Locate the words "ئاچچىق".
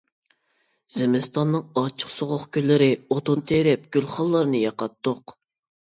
1.83-2.13